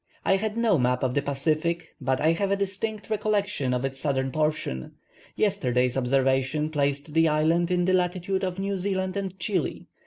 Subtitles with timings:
[0.25, 3.99] I have no map of the Pacific, but I have a distinct recollection of its
[3.99, 4.93] southern portion.
[5.35, 9.85] Yesterday's observation places the island in the latitude of New Zealand and Chili.